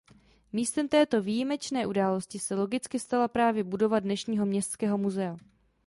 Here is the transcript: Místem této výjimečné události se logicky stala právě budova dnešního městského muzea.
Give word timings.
Místem 0.53 0.87
této 0.87 1.21
výjimečné 1.21 1.87
události 1.87 2.39
se 2.39 2.55
logicky 2.55 2.99
stala 2.99 3.27
právě 3.27 3.63
budova 3.63 3.99
dnešního 3.99 4.45
městského 4.45 4.97
muzea. 4.97 5.37